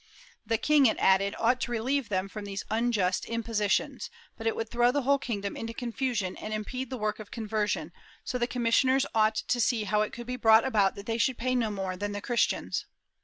[0.47, 4.55] The king, it added, ought to relieve them from these unjust impo sitions, but it
[4.55, 7.91] would throw the whole kingdom into confusion and impede the work of conversion,
[8.23, 11.37] so the commissioners ought to see how it could be brought about that they should
[11.37, 12.87] pay no more than the Christians.